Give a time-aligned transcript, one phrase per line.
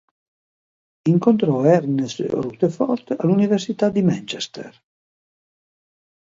[1.09, 4.81] Incontrò Ernest Rutherford all'università di Manchester.